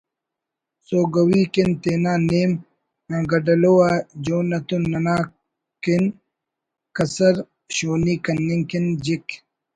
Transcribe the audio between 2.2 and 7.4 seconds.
نیم گڈلو آ جون اتون ننا کن کسر